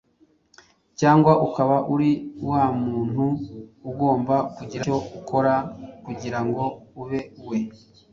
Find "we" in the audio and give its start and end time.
7.47-7.57